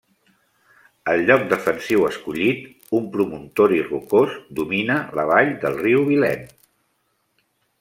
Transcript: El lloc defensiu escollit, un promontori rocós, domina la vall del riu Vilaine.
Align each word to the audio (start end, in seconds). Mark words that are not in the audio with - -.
El 1.11 1.19
lloc 1.27 1.43
defensiu 1.51 2.05
escollit, 2.07 2.63
un 3.01 3.05
promontori 3.17 3.83
rocós, 3.91 4.35
domina 4.61 4.97
la 5.21 5.29
vall 5.35 5.55
del 5.67 5.81
riu 5.85 6.09
Vilaine. 6.11 6.51